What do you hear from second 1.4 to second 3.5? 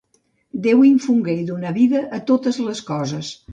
i donà vida a totes les coses.